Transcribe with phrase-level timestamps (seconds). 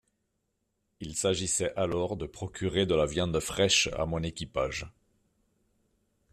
[0.99, 4.87] Il s’agissait alors de procurer de la viande fraîche à mon équipage.